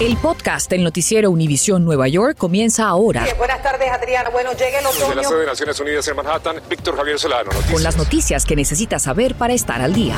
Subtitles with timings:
[0.00, 3.24] El podcast del noticiero Univisión Nueva York comienza ahora.
[3.38, 4.30] buenas tardes, Adriana.
[4.30, 5.06] Bueno, llega el otoño.
[5.06, 7.44] Desde la sede de Naciones Unidas en Manhattan, Víctor Javier Solano.
[7.44, 7.72] Noticias.
[7.72, 10.16] Con las noticias que necesitas saber para estar al día.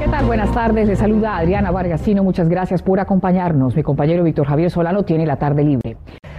[0.00, 0.24] ¿Qué tal?
[0.26, 0.88] Buenas tardes.
[0.88, 2.24] Le saluda Adriana Vargasino.
[2.24, 3.76] Muchas gracias por acompañarnos.
[3.76, 5.96] Mi compañero Víctor Javier Solano tiene la tarde libre.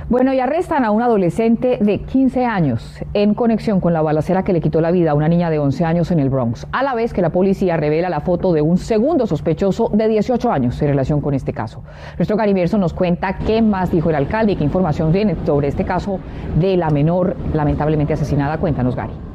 [0.08, 4.54] Bueno, y arrestan a un adolescente de 15 años en conexión con la balacera que
[4.54, 6.94] le quitó la vida a una niña de 11 años en el Bronx, a la
[6.94, 10.90] vez que la policía revela la foto de un segundo sospechoso de 18 años en
[10.90, 11.82] relación con este caso.
[12.20, 15.86] Nuestro Cariberso nos cuenta qué más dijo el alcalde y qué información tiene sobre este
[15.86, 16.20] caso
[16.60, 18.60] de la menor lamentablemente asesinada.
[18.60, 19.35] Cuéntanos, Gary.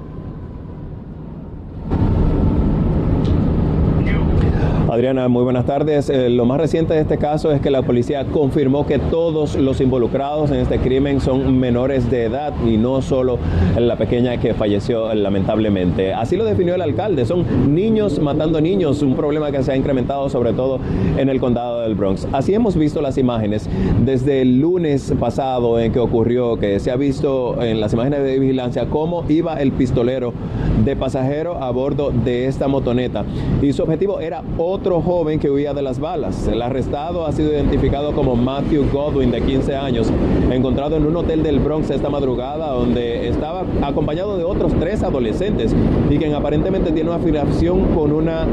[4.91, 6.11] Adriana, muy buenas tardes.
[6.11, 9.81] Eh, lo más reciente de este caso es que la policía confirmó que todos los
[9.81, 13.39] involucrados en este crimen son menores de edad y no solo
[13.79, 16.13] la pequeña que falleció lamentablemente.
[16.13, 17.25] Así lo definió el alcalde.
[17.25, 20.81] Son niños matando niños, un problema que se ha incrementado sobre todo
[21.17, 22.27] en el condado del Bronx.
[22.33, 23.71] Así hemos visto las imágenes
[24.05, 28.41] desde el lunes pasado en que ocurrió, que se ha visto en las imágenes de
[28.41, 30.33] vigilancia cómo iba el pistolero
[30.85, 33.25] de pasajero a bordo de esta motoneta.
[33.63, 36.49] Y su objetivo era otro otro joven que huía de las balas.
[36.49, 40.11] El arrestado ha sido identificado como Matthew Godwin, de 15 años,
[40.51, 45.75] encontrado en un hotel del Bronx esta madrugada, donde estaba acompañado de otros tres adolescentes
[46.09, 48.47] y quien aparentemente tiene una afiliación con una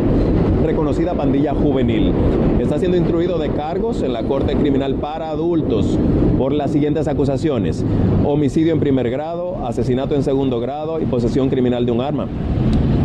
[0.65, 2.11] reconocida pandilla juvenil.
[2.59, 5.97] Está siendo instruido de cargos en la Corte Criminal para Adultos
[6.37, 7.83] por las siguientes acusaciones.
[8.23, 12.27] Homicidio en primer grado, asesinato en segundo grado y posesión criminal de un arma.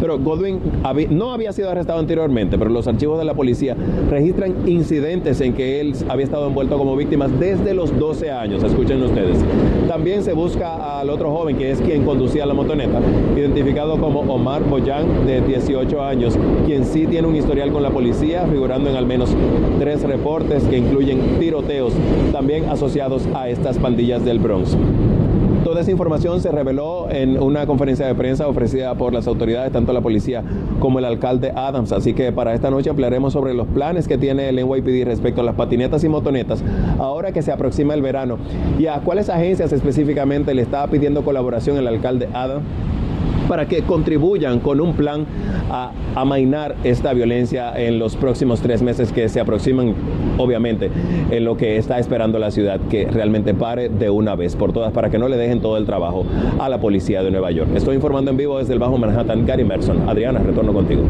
[0.02, 0.58] Pero Godwin
[1.10, 3.76] no había sido arrestado anteriormente, pero los archivos de la policía
[4.10, 8.64] registran incidentes en que él había estado envuelto como víctima desde los 12 años.
[8.64, 9.38] Escuchen ustedes.
[9.86, 12.98] También se busca al otro joven, que es quien conducía la motoneta,
[13.36, 16.36] identificado como Omar Boyan, de 18 años,
[16.66, 19.30] quien sí tiene un historial con la policía, figurando en al menos
[19.78, 21.92] tres reportes que incluyen tiroteos,
[22.32, 24.76] también asociados a estas pandillas del Bronx.
[25.72, 29.94] Toda esa información se reveló en una conferencia de prensa ofrecida por las autoridades, tanto
[29.94, 30.44] la policía
[30.80, 31.92] como el alcalde Adams.
[31.92, 35.44] Así que para esta noche ampliaremos sobre los planes que tiene el NYPD respecto a
[35.44, 36.62] las patinetas y motonetas
[36.98, 38.36] ahora que se aproxima el verano
[38.78, 42.66] y a cuáles agencias específicamente le está pidiendo colaboración el alcalde Adams
[43.48, 45.26] para que contribuyan con un plan
[45.70, 49.94] a amainar esta violencia en los próximos tres meses que se aproximan,
[50.38, 50.90] obviamente,
[51.30, 54.92] en lo que está esperando la ciudad, que realmente pare de una vez por todas
[54.92, 56.24] para que no le dejen todo el trabajo
[56.58, 57.70] a la policía de Nueva York.
[57.74, 60.08] Estoy informando en vivo desde el Bajo Manhattan, Gary Merson.
[60.08, 61.02] Adriana, retorno contigo.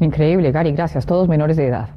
[0.00, 1.04] Increíble, Gary, gracias.
[1.06, 1.90] Todos menores de edad.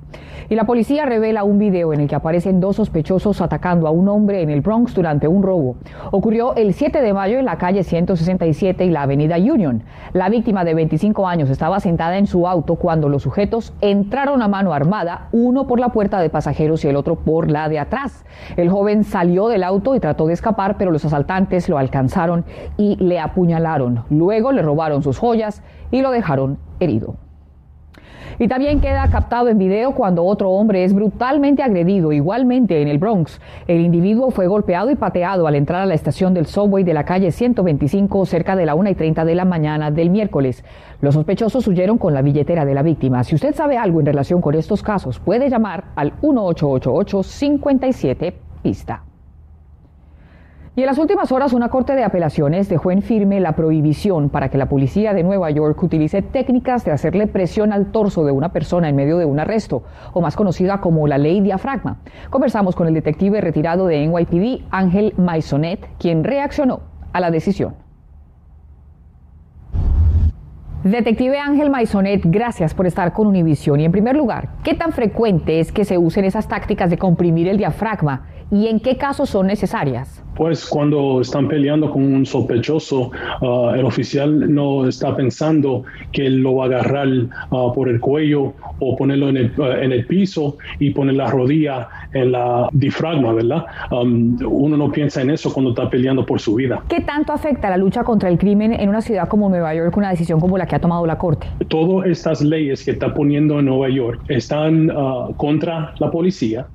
[0.49, 4.09] Y la policía revela un video en el que aparecen dos sospechosos atacando a un
[4.09, 5.77] hombre en el Bronx durante un robo.
[6.11, 9.83] Ocurrió el 7 de mayo en la calle 167 y la avenida Union.
[10.11, 14.47] La víctima de 25 años estaba sentada en su auto cuando los sujetos entraron a
[14.47, 18.25] mano armada, uno por la puerta de pasajeros y el otro por la de atrás.
[18.57, 22.45] El joven salió del auto y trató de escapar, pero los asaltantes lo alcanzaron
[22.77, 24.03] y le apuñalaron.
[24.09, 27.15] Luego le robaron sus joyas y lo dejaron herido.
[28.39, 32.97] Y también queda captado en video cuando otro hombre es brutalmente agredido, igualmente en el
[32.97, 33.39] Bronx.
[33.67, 37.05] El individuo fue golpeado y pateado al entrar a la estación del subway de la
[37.05, 40.63] calle 125 cerca de la 1 y 30 de la mañana del miércoles.
[41.01, 43.23] Los sospechosos huyeron con la billetera de la víctima.
[43.23, 49.03] Si usted sabe algo en relación con estos casos, puede llamar al 1888 57 pista.
[50.75, 54.49] Y en las últimas horas, una corte de apelaciones dejó en firme la prohibición para
[54.49, 58.51] que la policía de Nueva York utilice técnicas de hacerle presión al torso de una
[58.51, 61.97] persona en medio de un arresto, o más conocida como la ley diafragma.
[62.31, 66.79] Conversamos con el detective retirado de NYPD, Ángel Maisonet, quien reaccionó
[67.11, 67.75] a la decisión.
[70.83, 73.79] Detective Ángel Maisonet, gracias por estar con Univision.
[73.79, 77.47] Y en primer lugar, ¿qué tan frecuente es que se usen esas tácticas de comprimir
[77.47, 80.23] el diafragma y en qué casos son necesarias?
[80.35, 83.11] Pues cuando están peleando con un sospechoso,
[83.41, 87.07] ah, el oficial no está pensando que lo va a agarrar
[87.51, 91.29] ah, por el cuello o ponerlo en el, ah, en el, piso y poner la
[91.29, 93.65] rodilla en la difragma, ¿verdad?
[93.91, 96.83] Um, uno no piensa en eso cuando está peleando por su vida.
[96.89, 100.09] ¿Qué tanto afecta la lucha contra el crimen en una ciudad como Nueva York, una
[100.09, 101.47] decisión como la que ha tomado la Corte?
[101.67, 104.91] Todas estas leyes que está poniendo en Nueva York están
[105.37, 106.67] contra la policía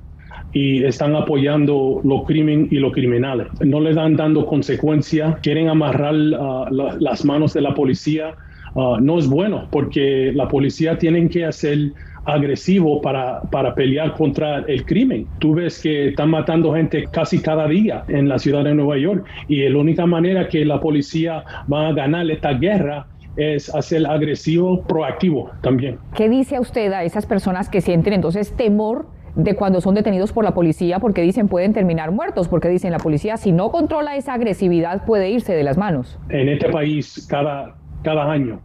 [0.53, 3.47] y están apoyando los crimen y los criminales.
[3.61, 6.65] No le dan dando consecuencia, quieren amarrar uh,
[6.99, 8.35] las manos de la policía.
[8.75, 11.91] Uh, no es bueno porque la policía tiene que hacer
[12.25, 15.25] agresivo para, para pelear contra el crimen.
[15.39, 19.25] Tú ves que están matando gente casi cada día en la ciudad de Nueva York
[19.47, 23.07] y la única manera que la policía va a ganar esta guerra
[23.37, 25.97] es hacer agresivo proactivo también.
[26.15, 30.43] ¿Qué dice usted a esas personas que sienten entonces temor de cuando son detenidos por
[30.43, 34.33] la policía porque dicen pueden terminar muertos, porque dicen la policía si no controla esa
[34.33, 36.19] agresividad puede irse de las manos.
[36.29, 38.61] En este país cada, cada año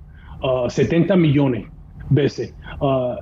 [0.69, 1.67] 70 uh, millones
[2.11, 2.55] veces.
[2.81, 3.15] Uh,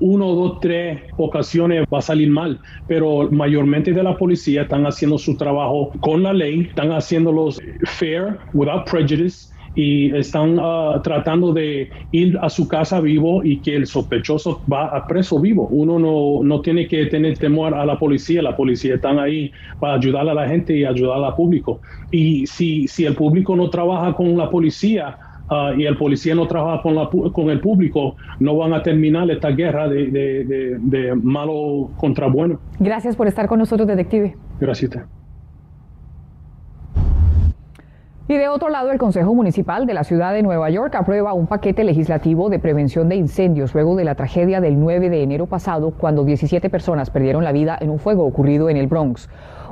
[0.00, 5.18] uno, dos, tres ocasiones va a salir mal, pero mayormente de la policía están haciendo
[5.18, 11.90] su trabajo con la ley, están haciéndolos fair, without prejudice y están uh, tratando de
[12.10, 15.68] ir a su casa vivo y que el sospechoso va a preso vivo.
[15.70, 19.94] Uno no, no tiene que tener temor a la policía, la policía están ahí para
[19.94, 21.80] ayudar a la gente y ayudar al público.
[22.10, 25.18] Y si, si el público no trabaja con la policía,
[25.50, 29.30] uh, y el policía no trabaja con, la, con el público, no van a terminar
[29.30, 32.58] esta guerra de, de, de malo contra bueno.
[32.80, 34.34] Gracias por estar con nosotros, detective.
[34.58, 34.98] Gracias.
[38.28, 41.46] Y de otro lado, el Consejo Municipal de la Ciudad de Nueva York aprueba un
[41.46, 45.92] paquete legislativo de prevención de incendios luego de la tragedia del 9 de enero pasado,
[45.92, 49.28] cuando 17 personas perdieron la vida en un fuego ocurrido en el Bronx.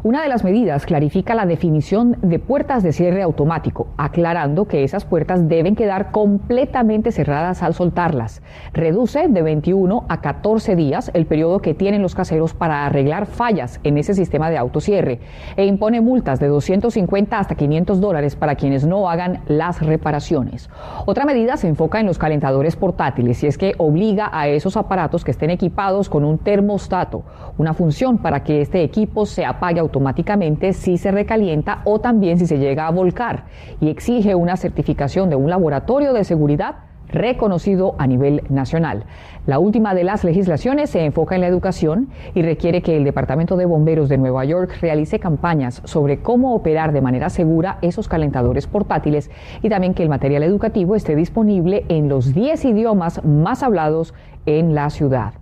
[0.06, 5.06] Una de las medidas clarifica la definición de puertas de cierre automático, aclarando que esas
[5.06, 8.42] puertas deben quedar completamente cerradas al soltarlas.
[8.74, 13.80] Reduce de 21 a 14 días el periodo que tienen los caseros para arreglar fallas
[13.82, 15.20] en ese sistema de autocierre
[15.56, 20.68] e impone multas de 250 hasta 500 dólares para quienes no hagan las reparaciones.
[21.06, 25.24] Otra medida se enfoca en los calentadores portátiles y es que obliga a esos aparatos
[25.24, 27.22] que estén equipados con un termostato,
[27.56, 32.36] una función para que este equipo se apague automáticamente automáticamente si se recalienta o también
[32.36, 33.44] si se llega a volcar
[33.80, 36.76] y exige una certificación de un laboratorio de seguridad
[37.06, 39.04] reconocido a nivel nacional.
[39.46, 43.56] La última de las legislaciones se enfoca en la educación y requiere que el Departamento
[43.56, 48.66] de Bomberos de Nueva York realice campañas sobre cómo operar de manera segura esos calentadores
[48.66, 49.30] portátiles
[49.62, 54.12] y también que el material educativo esté disponible en los 10 idiomas más hablados
[54.44, 55.34] en la ciudad.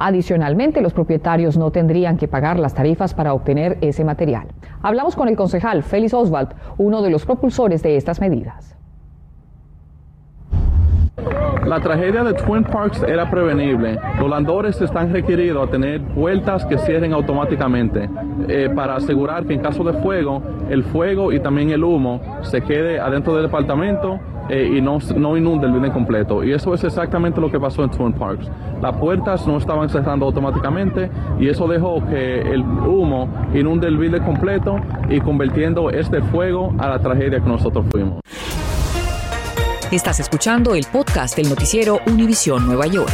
[0.00, 4.46] Adicionalmente, los propietarios no tendrían que pagar las tarifas para obtener ese material.
[4.80, 8.77] Hablamos con el concejal Félix Oswald, uno de los propulsores de estas medidas.
[11.68, 13.98] La tragedia de Twin Parks era prevenible.
[14.18, 18.08] Los landores están requeridos a tener puertas que cierren automáticamente
[18.48, 22.62] eh, para asegurar que en caso de fuego, el fuego y también el humo se
[22.62, 24.18] quede adentro del departamento
[24.48, 26.42] eh, y no, no inunde el building completo.
[26.42, 28.50] Y eso es exactamente lo que pasó en Twin Parks.
[28.80, 34.22] Las puertas no estaban cerrando automáticamente y eso dejó que el humo inunde el building
[34.22, 34.80] completo
[35.10, 38.20] y convirtiendo este fuego a la tragedia que nosotros fuimos.
[39.90, 43.10] Estás escuchando el podcast del noticiero Univisión Nueva York.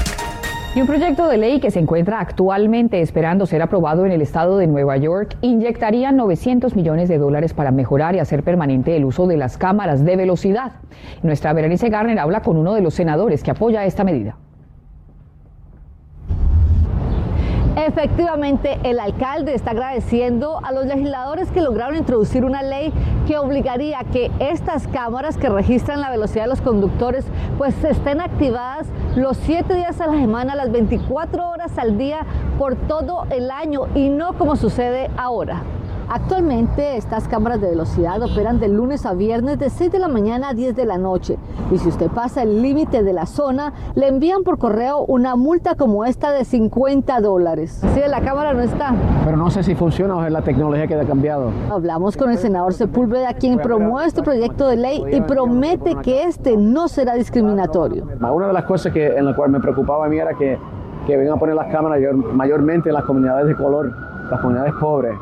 [0.74, 4.58] Y un proyecto de ley que se encuentra actualmente esperando ser aprobado en el estado
[4.58, 9.28] de Nueva York inyectaría 900 millones de dólares para mejorar y hacer permanente el uso
[9.28, 10.72] de las cámaras de velocidad.
[11.22, 14.36] Nuestra Berenice Garner habla con uno de los senadores que apoya esta medida.
[17.86, 22.90] Efectivamente, el alcalde está agradeciendo a los legisladores que lograron introducir una ley
[23.26, 27.26] que obligaría que estas cámaras que registran la velocidad de los conductores
[27.58, 28.86] pues estén activadas
[29.16, 32.20] los 7 días a la semana, las 24 horas al día
[32.58, 35.62] por todo el año y no como sucede ahora.
[36.14, 40.50] Actualmente estas cámaras de velocidad operan de lunes a viernes de 6 de la mañana
[40.50, 41.38] a 10 de la noche
[41.72, 45.74] y si usted pasa el límite de la zona le envían por correo una multa
[45.74, 47.82] como esta de 50 dólares.
[47.94, 48.94] Si la cámara no está.
[49.24, 51.50] Pero no sé si funciona o es la tecnología que ha cambiado.
[51.68, 56.56] Hablamos con el senador Sepúlveda quien promueve este proyecto de ley y promete que este
[56.56, 58.06] no será discriminatorio.
[58.20, 60.60] Una de las cosas que, en la cual me preocupaba a mí era que,
[61.08, 61.98] que vengan a poner las cámaras
[62.32, 63.92] mayormente en las comunidades de color,
[64.30, 65.18] las comunidades pobres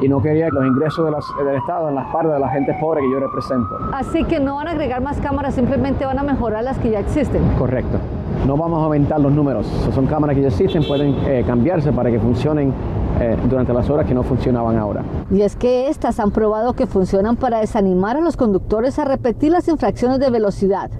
[0.00, 3.10] y no quería los ingresos del Estado en las partes de la gente pobre que
[3.10, 3.78] yo represento.
[3.92, 7.00] Así que no van a agregar más cámaras, simplemente van a mejorar las que ya
[7.00, 7.42] existen.
[7.58, 7.98] Correcto.
[8.46, 9.66] No vamos a aumentar los números.
[9.94, 12.74] Son cámaras que ya existen, pueden eh, cambiarse para que funcionen
[13.20, 15.02] eh, durante las horas que no funcionaban ahora.
[15.30, 19.52] Y es que estas han probado que funcionan para desanimar a los conductores a repetir
[19.52, 20.90] las infracciones de velocidad.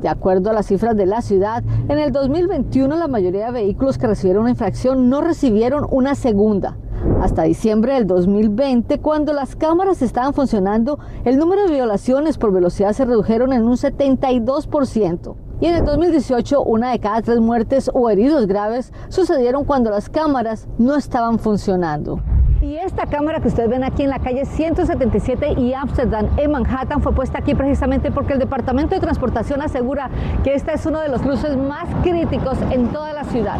[0.00, 3.98] De acuerdo a las cifras de la ciudad, en el 2021 la mayoría de vehículos
[3.98, 6.76] que recibieron una infracción no recibieron una segunda.
[7.20, 12.92] Hasta diciembre del 2020, cuando las cámaras estaban funcionando, el número de violaciones por velocidad
[12.92, 15.36] se redujeron en un 72%.
[15.60, 20.08] Y en el 2018, una de cada tres muertes o heridos graves sucedieron cuando las
[20.08, 22.20] cámaras no estaban funcionando.
[22.64, 27.02] Y esta cámara que ustedes ven aquí en la calle 177 y Amsterdam en Manhattan
[27.02, 30.08] fue puesta aquí precisamente porque el Departamento de Transportación asegura
[30.42, 33.58] que este es uno de los cruces más críticos en toda la ciudad.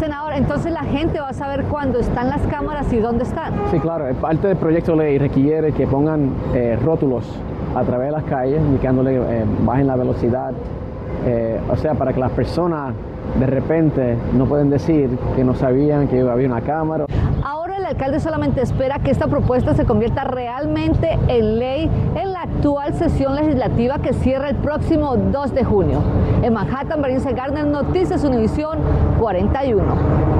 [0.00, 3.54] Senador, entonces la gente va a saber cuándo están las cámaras y dónde están.
[3.70, 7.24] Sí, claro, parte del proyecto ley requiere que pongan eh, rótulos
[7.76, 10.52] a través de las calles, indicándole eh, bajen la velocidad,
[11.26, 12.94] Eh, o sea, para que las personas
[13.38, 17.04] de repente no pueden decir que no sabían que había una cámara.
[17.90, 22.94] El alcalde solamente espera que esta propuesta se convierta realmente en ley en la actual
[22.94, 26.00] sesión legislativa que cierra el próximo 2 de junio.
[26.44, 28.78] En Manhattan, Berenice Gardner, Noticias Univisión
[29.18, 30.39] 41.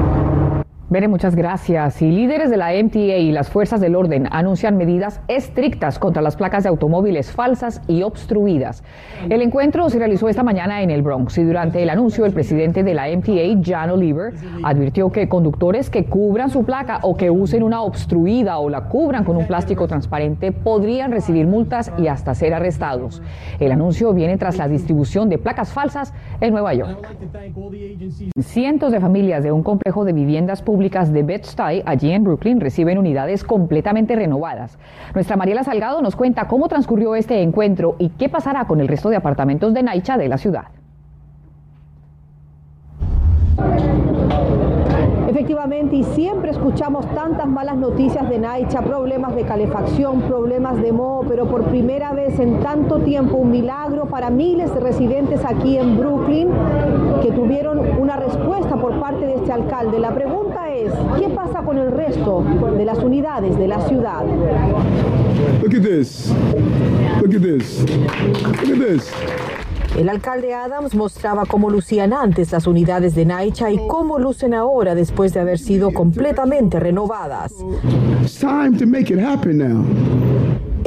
[0.91, 2.03] Bere, muchas gracias.
[2.03, 6.35] Y líderes de la MTA y las fuerzas del orden anuncian medidas estrictas contra las
[6.35, 8.83] placas de automóviles falsas y obstruidas.
[9.29, 12.83] El encuentro se realizó esta mañana en el Bronx y durante el anuncio el presidente
[12.83, 17.63] de la MTA, Jan Oliver, advirtió que conductores que cubran su placa o que usen
[17.63, 22.53] una obstruida o la cubran con un plástico transparente podrían recibir multas y hasta ser
[22.53, 23.23] arrestados.
[23.61, 27.07] El anuncio viene tras la distribución de placas falsas en Nueva York.
[28.41, 32.97] Cientos de familias de un complejo de viviendas públicas de Bed-Stuy, allí en Brooklyn, reciben
[32.97, 34.79] unidades completamente renovadas.
[35.15, 39.11] Nuestra Mariela Salgado nos cuenta cómo transcurrió este encuentro y qué pasará con el resto
[39.11, 40.80] de apartamentos de Naicha de la ciudad.
[45.41, 51.25] Efectivamente, y siempre escuchamos tantas malas noticias de Naicha, problemas de calefacción, problemas de moho,
[51.27, 55.97] pero por primera vez en tanto tiempo un milagro para miles de residentes aquí en
[55.97, 56.49] Brooklyn
[57.23, 59.99] que tuvieron una respuesta por parte de este alcalde.
[59.99, 62.45] La pregunta es, ¿qué pasa con el resto
[62.77, 64.27] de las unidades de la ciudad?
[65.63, 66.35] Look at this.
[67.23, 67.81] Look at this.
[67.81, 69.11] Look at this.
[69.99, 74.95] El alcalde Adams mostraba cómo lucían antes las unidades de Naicha y cómo lucen ahora
[74.95, 77.53] después de haber sido completamente renovadas.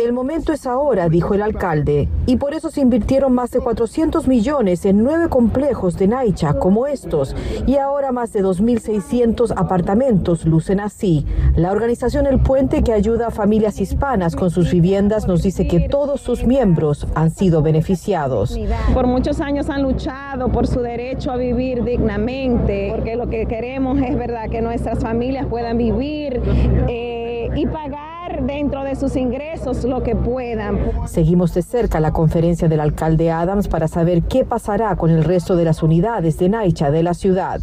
[0.04, 4.28] El momento es ahora, dijo el alcalde, y por eso se invirtieron más de 400
[4.28, 7.34] millones en nueve complejos de Naicha como estos,
[7.66, 11.26] y ahora más de 2.600 apartamentos lucen así.
[11.56, 15.88] La organización El Puente, que ayuda a familias hispanas con sus viviendas, nos dice que
[15.88, 18.60] todos sus miembros han sido beneficiados.
[18.94, 24.02] Por muchos años han luchado por su derecho a vivir dignamente, porque lo que queremos
[24.02, 26.42] es verdad que nuestras familias puedan vivir
[26.90, 28.13] eh, y pagar
[28.46, 30.80] dentro de sus ingresos lo que puedan.
[31.08, 35.56] Seguimos de cerca la conferencia del alcalde Adams para saber qué pasará con el resto
[35.56, 37.62] de las unidades de Naicha de la ciudad.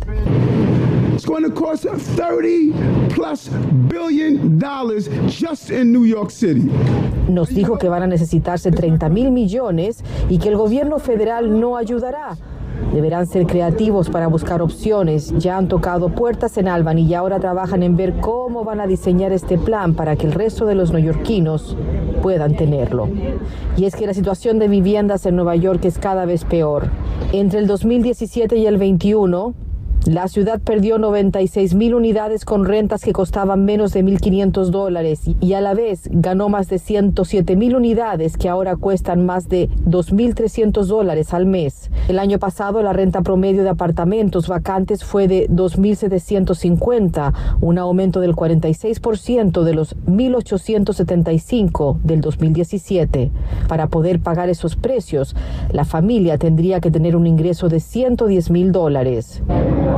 [1.15, 3.51] It's going to cost 30 plus
[3.89, 6.71] billion dollars just in New York City.
[7.29, 11.77] Nos dijo que van a necesitarse 30 mil millones y que el gobierno federal no
[11.77, 12.39] ayudará.
[12.93, 15.33] Deberán ser creativos para buscar opciones.
[15.39, 19.33] Ya han tocado puertas en Albany y ahora trabajan en ver cómo van a diseñar
[19.33, 21.77] este plan para que el resto de los neoyorquinos
[22.23, 23.09] puedan tenerlo.
[23.77, 26.89] Y es que la situación de viviendas en Nueva York es cada vez peor.
[27.33, 29.55] Entre el 2017 y el 21,
[30.07, 35.53] la ciudad perdió 96 mil unidades con rentas que costaban menos de 1.500 dólares y
[35.53, 40.85] a la vez ganó más de 107 mil unidades que ahora cuestan más de 2.300
[40.87, 41.91] dólares al mes.
[42.09, 48.35] El año pasado la renta promedio de apartamentos vacantes fue de 2.750, un aumento del
[48.35, 53.31] 46% de los 1.875 del 2017.
[53.69, 55.37] Para poder pagar esos precios,
[55.73, 59.43] la familia tendría que tener un ingreso de 110 mil dólares.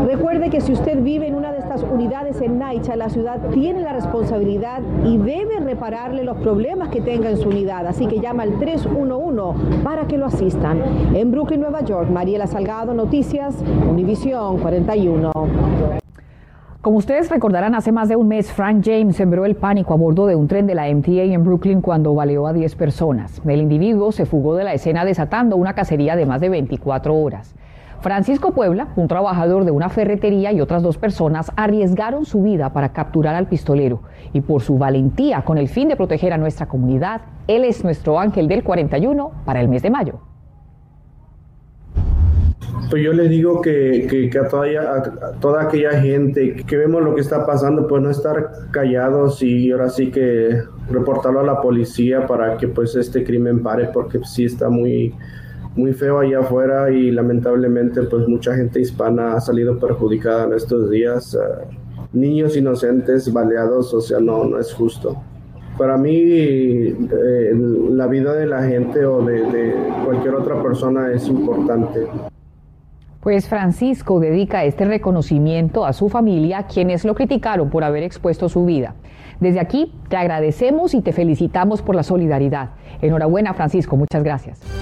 [0.07, 3.81] Recuerde que si usted vive en una de estas unidades en Naicha, la ciudad tiene
[3.81, 7.87] la responsabilidad y debe repararle los problemas que tenga en su unidad.
[7.87, 10.81] Así que llama al 311 para que lo asistan.
[11.15, 13.55] En Brooklyn, Nueva York, Mariela Salgado, Noticias,
[13.89, 15.33] Univisión 41.
[16.83, 20.27] Como ustedes recordarán, hace más de un mes Frank James sembró el pánico a bordo
[20.27, 23.41] de un tren de la MTA en Brooklyn cuando baleó a 10 personas.
[23.47, 27.55] El individuo se fugó de la escena desatando una cacería de más de 24 horas.
[28.03, 32.93] Francisco Puebla, un trabajador de una ferretería y otras dos personas arriesgaron su vida para
[32.93, 37.21] capturar al pistolero y por su valentía con el fin de proteger a nuestra comunidad,
[37.47, 40.21] él es nuestro ángel del 41 para el mes de mayo.
[42.91, 47.15] Pues yo les digo que, que, a, toda, a, toda, aquella gente que vemos lo
[47.15, 52.27] que está pasando, pues no estar callados y ahora sí que reportarlo a la policía
[52.27, 55.15] para que pues este crimen pare porque sí está muy,
[55.75, 60.91] muy feo allá afuera y lamentablemente pues mucha gente hispana ha salido perjudicada en estos
[60.91, 61.35] días.
[61.35, 65.17] Uh, niños inocentes baleados, o sea, no, no es justo.
[65.79, 67.53] Para mí eh,
[67.91, 69.75] la vida de la gente o de, de
[70.05, 72.07] cualquier otra persona es importante.
[73.21, 78.67] Pues Francisco dedica este reconocimiento a su familia, quienes lo criticaron por haber expuesto su
[78.67, 78.97] vida.
[79.41, 82.71] Desde aquí te agradecemos y te felicitamos por la solidaridad.
[83.01, 84.82] Enhorabuena, Francisco, muchas gracias.